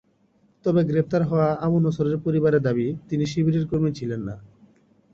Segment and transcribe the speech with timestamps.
[0.65, 4.35] তবে গ্রেপ্তার হওয়া আবু নছরের পরিবারের দাবি, তিনি শিবিরের কর্মী ছিলেন না।